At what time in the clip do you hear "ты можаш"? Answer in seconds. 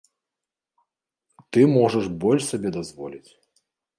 1.51-2.05